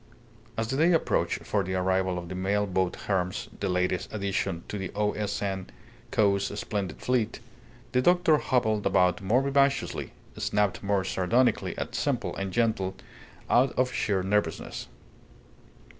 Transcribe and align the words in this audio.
As 0.57 0.67
the 0.69 0.77
day 0.77 0.93
approached 0.93 1.45
for 1.45 1.63
the 1.63 1.75
arrival 1.75 2.17
of 2.17 2.27
the 2.27 2.33
mail 2.33 2.65
boat 2.65 2.95
Hermes 3.05 3.49
(the 3.59 3.69
latest 3.69 4.11
addition 4.11 4.63
to 4.67 4.79
the 4.79 4.89
O. 4.95 5.11
S. 5.11 5.39
N. 5.43 5.67
Co.'s 6.09 6.59
splendid 6.59 6.99
fleet), 6.99 7.39
the 7.91 8.01
doctor 8.01 8.37
hobbled 8.39 8.87
about 8.87 9.21
more 9.21 9.43
vivaciously, 9.43 10.13
snapped 10.35 10.81
more 10.81 11.03
sardonically 11.03 11.77
at 11.77 11.93
simple 11.93 12.35
and 12.35 12.51
gentle 12.51 12.95
out 13.47 13.73
of 13.73 13.93
sheer 13.93 14.23
nervousness. 14.23 14.87